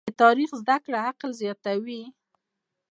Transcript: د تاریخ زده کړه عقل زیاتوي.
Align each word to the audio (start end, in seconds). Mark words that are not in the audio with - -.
د 0.07 0.09
تاریخ 0.21 0.49
زده 0.61 0.77
کړه 0.83 0.99
عقل 1.09 1.31
زیاتوي. 1.41 2.03